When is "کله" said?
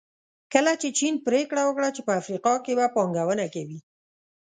0.53-0.71